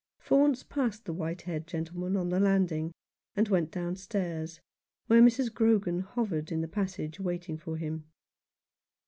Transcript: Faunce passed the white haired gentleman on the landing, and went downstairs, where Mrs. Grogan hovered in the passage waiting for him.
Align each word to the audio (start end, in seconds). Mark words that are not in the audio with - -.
Faunce 0.17 0.63
passed 0.63 1.05
the 1.05 1.13
white 1.13 1.43
haired 1.43 1.67
gentleman 1.67 2.17
on 2.17 2.29
the 2.29 2.39
landing, 2.39 2.91
and 3.35 3.47
went 3.49 3.69
downstairs, 3.69 4.59
where 5.05 5.21
Mrs. 5.21 5.53
Grogan 5.53 5.99
hovered 5.99 6.51
in 6.51 6.61
the 6.61 6.67
passage 6.67 7.19
waiting 7.19 7.55
for 7.55 7.77
him. 7.77 8.05